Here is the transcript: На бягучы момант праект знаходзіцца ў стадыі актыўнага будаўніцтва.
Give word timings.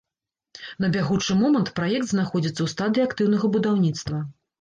На 0.85 0.87
бягучы 0.95 1.35
момант 1.41 1.69
праект 1.79 2.07
знаходзіцца 2.13 2.53
ў 2.63 2.67
стадыі 2.73 3.05
актыўнага 3.11 3.51
будаўніцтва. 3.57 4.23